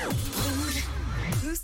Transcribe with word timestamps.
Yeah. 0.00 0.47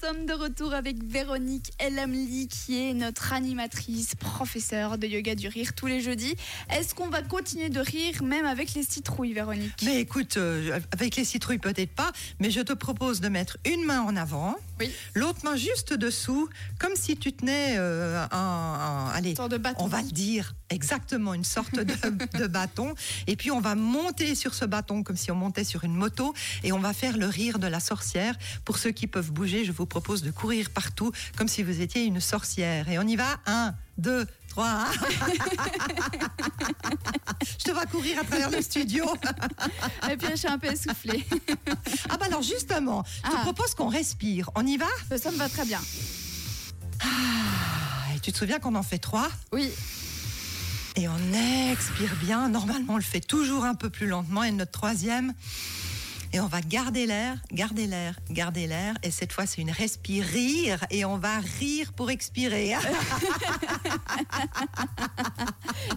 Sommes 0.07 0.27
de 0.27 0.35
retour 0.35 0.75
avec 0.75 1.03
Véronique 1.03 1.73
Elamli 1.79 2.47
qui 2.49 2.77
est 2.91 2.93
notre 2.93 3.33
animatrice, 3.33 4.15
professeure 4.17 4.99
de 4.99 5.07
yoga 5.07 5.35
du 5.35 5.49
rire 5.49 5.73
tous 5.75 5.87
les 5.87 6.03
jeudis. 6.03 6.35
Est-ce 6.71 6.95
qu'on 6.95 7.09
va 7.09 7.23
continuer 7.23 7.71
de 7.71 7.81
rire 7.81 8.23
même 8.23 8.45
avec 8.45 8.75
les 8.75 8.83
citrouilles, 8.83 9.33
Véronique? 9.33 9.73
Mais 9.83 10.01
écoute, 10.01 10.37
euh, 10.37 10.79
avec 10.93 11.17
les 11.17 11.25
citrouilles 11.25 11.59
peut-être 11.59 11.95
pas, 11.95 12.13
mais 12.39 12.51
je 12.51 12.61
te 12.61 12.75
propose 12.75 13.21
de 13.23 13.29
mettre 13.29 13.57
une 13.65 13.85
main 13.87 14.03
en 14.03 14.15
avant, 14.17 14.57
Oui. 14.79 14.91
l'autre 15.15 15.39
main 15.45 15.57
juste 15.57 15.95
dessous, 15.95 16.51
comme 16.79 16.97
si 16.97 17.17
tu 17.17 17.33
tenais 17.33 17.77
euh, 17.79 18.27
un, 18.31 18.37
un- 18.37 19.09
allez, 19.15 19.33
de 19.33 19.57
bâton. 19.57 19.85
on 19.85 19.89
va 19.89 20.03
le 20.03 20.11
dire 20.11 20.55
exactement, 20.69 21.33
une 21.35 21.45
sorte 21.45 21.75
de, 21.77 21.85
de 22.39 22.47
bâton, 22.47 22.95
et 23.27 23.37
puis 23.37 23.51
on 23.53 23.61
va 23.61 23.75
monter 23.75 24.35
sur 24.35 24.53
ce 24.55 24.65
bâton 24.67 25.03
comme 25.03 25.17
si 25.17 25.31
on 25.31 25.37
montait 25.37 25.65
sur 25.65 25.85
une 25.85 25.95
moto, 25.95 26.35
et 26.63 26.73
on 26.73 26.79
va 26.81 26.93
faire 26.93 27.17
le 27.17 27.27
rire 27.27 27.59
de 27.59 27.69
la 27.69 27.81
sorcière. 27.81 28.35
Pour 28.67 28.77
ceux 28.77 28.91
qui 28.91 29.07
peuvent 29.07 29.33
bouger, 29.33 29.65
je 29.65 29.73
vous 29.73 29.87
propose 29.95 30.23
de 30.25 30.33
courir 30.33 30.71
partout 30.71 31.13
comme 31.37 31.47
si 31.47 31.63
vous 31.63 31.81
étiez 31.81 32.03
une 32.05 32.19
sorcière. 32.21 32.89
Et 32.89 32.99
on 32.99 33.03
y 33.07 33.15
va, 33.15 33.37
un, 33.47 33.75
deux, 33.97 34.27
trois. 34.49 34.87
je 37.59 37.65
te 37.65 37.71
vois 37.71 37.87
courir 37.87 38.19
à 38.21 38.25
travers 38.25 38.51
le 38.51 38.61
studio. 38.61 39.05
Et 40.11 40.17
puis 40.17 40.27
je 40.33 40.37
suis 40.37 40.49
un 40.49 40.59
peu 40.59 40.67
essoufflée. 40.67 41.25
Ah 42.11 42.17
bah 42.19 42.27
alors 42.27 42.43
justement, 42.43 43.05
je 43.25 43.31
te 43.31 43.37
Ah. 43.37 43.43
propose 43.43 43.75
qu'on 43.77 43.87
respire. 43.89 44.51
On 44.57 44.67
y 44.67 44.77
va? 44.77 44.87
Ça 45.17 45.31
me 45.31 45.37
va 45.37 45.49
très 45.49 45.65
bien. 45.65 45.81
Ah, 47.01 47.07
Et 48.17 48.21
tu 48.21 48.33
te 48.33 48.39
souviens 48.39 48.59
qu'on 48.59 48.75
en 48.75 48.83
fait 48.83 48.99
trois? 48.99 49.29
Oui, 49.53 49.71
Et 50.97 51.07
on 51.09 51.71
expire 51.73 52.15
bien. 52.21 52.49
Normalement, 52.49 52.95
on 52.95 52.97
le 52.97 53.03
fait 53.03 53.21
toujours 53.21 53.65
un 53.65 53.75
peu 53.77 53.91
plus 53.91 54.07
lentement. 54.09 54.43
Et 54.45 54.51
notre 54.51 54.73
troisième? 54.73 55.35
Et 56.35 56.41
on 56.41 56.49
va 56.49 56.61
garder 56.63 57.07
l'air, 57.07 57.37
garder 57.53 57.87
l'air, 57.87 58.19
garder 58.29 58.67
l'air. 58.67 58.97
Et 59.05 59.13
cette 59.13 59.33
fois, 59.33 59.47
c'est 59.47 59.63
une 59.63 59.71
respire 59.71 60.25
rire. 60.25 60.85
Et 60.91 61.05
on 61.05 61.17
va 61.17 61.39
rire 61.61 61.93
pour 61.93 62.11
expirer. 62.11 62.75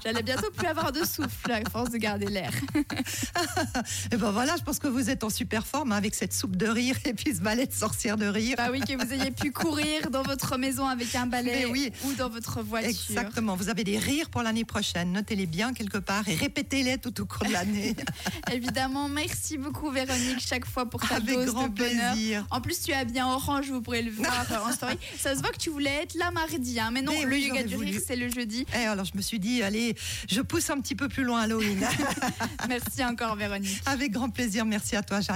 j'allais 0.03 0.21
bientôt 0.21 0.51
plus 0.51 0.67
avoir 0.67 0.91
de 0.91 1.03
souffle 1.03 1.51
à 1.51 1.67
force 1.67 1.89
de 1.89 1.97
garder 1.97 2.27
l'air. 2.27 2.51
et 4.11 4.17
ben 4.17 4.31
voilà, 4.31 4.55
je 4.57 4.63
pense 4.63 4.79
que 4.79 4.87
vous 4.87 5.09
êtes 5.09 5.23
en 5.23 5.29
super 5.29 5.65
forme 5.65 5.91
hein, 5.91 5.97
avec 5.97 6.15
cette 6.15 6.33
soupe 6.33 6.55
de 6.55 6.67
rire 6.67 6.95
et 7.05 7.13
puis 7.13 7.35
ce 7.35 7.41
balai 7.41 7.65
de 7.67 7.73
sorcière 7.73 8.17
de 8.17 8.25
rire. 8.25 8.55
Bah 8.57 8.69
oui, 8.71 8.81
que 8.81 8.93
vous 8.93 9.13
ayez 9.13 9.31
pu 9.31 9.51
courir 9.51 10.09
dans 10.11 10.23
votre 10.23 10.57
maison 10.57 10.87
avec 10.87 11.13
un 11.15 11.25
balai 11.25 11.65
oui. 11.65 11.91
ou 12.05 12.13
dans 12.13 12.29
votre 12.29 12.61
voiture. 12.61 12.89
Exactement. 12.89 13.55
Vous 13.55 13.69
avez 13.69 13.83
des 13.83 13.97
rires 13.97 14.29
pour 14.29 14.41
l'année 14.41 14.65
prochaine. 14.65 15.11
Notez-les 15.11 15.45
bien 15.45 15.73
quelque 15.73 15.97
part 15.97 16.27
et 16.27 16.35
répétez-les 16.35 16.97
tout 16.97 17.19
au 17.21 17.25
cours 17.25 17.45
de 17.47 17.53
l'année. 17.53 17.95
Évidemment, 18.51 19.09
merci 19.09 19.57
beaucoup 19.57 19.89
Véronique 19.91 20.39
chaque 20.39 20.65
fois 20.65 20.89
pour 20.89 21.01
ta 21.07 21.15
Avec 21.15 21.35
dose 21.35 21.45
grand 21.47 21.67
de 21.67 21.73
bonheur. 21.73 22.13
plaisir. 22.13 22.45
En 22.51 22.61
plus, 22.61 22.81
tu 22.81 22.93
as 22.93 23.05
bien 23.05 23.27
orange, 23.27 23.69
vous 23.69 23.81
pourrez 23.81 24.01
le 24.01 24.11
voir 24.17 24.45
en 24.65 24.71
story. 24.71 24.97
Ça 25.19 25.35
se 25.35 25.41
voit 25.41 25.51
que 25.51 25.57
tu 25.57 25.69
voulais 25.69 26.03
être 26.03 26.15
là 26.15 26.31
mardi, 26.31 26.79
hein. 26.79 26.89
mais 26.91 27.01
non, 27.01 27.11
Mais 27.13 27.23
le 27.25 27.31
oui, 27.31 27.47
yoga 27.47 27.63
du 27.63 27.75
voulu. 27.75 27.91
rire, 27.91 28.01
c'est 28.05 28.15
le 28.15 28.29
jeudi. 28.29 28.65
Et 28.73 28.85
alors, 28.85 29.05
je 29.05 29.15
me 29.15 29.21
suis 29.21 29.39
dit, 29.39 29.61
allez, 29.63 29.95
je 30.29 30.41
pousse 30.41 30.69
un 30.69 30.79
petit 30.79 30.95
peu 30.95 31.07
plus 31.07 31.23
loin 31.23 31.41
Halloween. 31.41 31.85
Merci 32.67 33.03
encore 33.03 33.35
Véronique. 33.35 33.46
Avec 33.85 34.11
grand 34.11 34.29
plaisir. 34.29 34.65
Merci 34.65 34.95
à 34.95 35.03
toi, 35.03 35.17
Jeanne. 35.21 35.25